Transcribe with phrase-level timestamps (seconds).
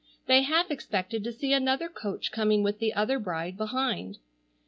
[0.25, 4.17] They half expected to see another coach coming with the other bride behind.